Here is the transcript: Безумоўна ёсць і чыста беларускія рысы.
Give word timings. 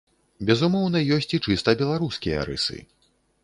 Безумоўна 0.49 1.03
ёсць 1.19 1.31
і 1.39 1.41
чыста 1.49 1.77
беларускія 1.85 2.39
рысы. 2.51 2.77